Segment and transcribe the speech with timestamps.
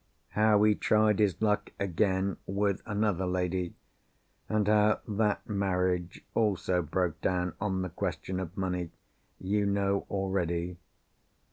[0.29, 3.75] How he tried his luck again with another lady,
[4.49, 8.89] and how that marriage also broke down on the question of money,
[9.39, 10.77] you know already.